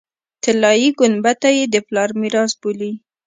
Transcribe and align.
طلایي 0.43 0.89
ګنبده 0.99 1.49
یې 1.57 1.65
د 1.73 1.75
پلار 1.87 2.09
میراث 2.19 2.51
بولي. 2.61 2.91